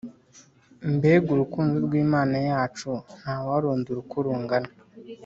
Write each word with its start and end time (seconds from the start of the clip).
Mbega 0.95 1.27
urukundo 1.35 1.75
rw’imana 1.85 2.35
yacu 2.49 2.89
ntawarondora 3.19 3.97
uko 4.03 4.15
rungana 4.25 4.69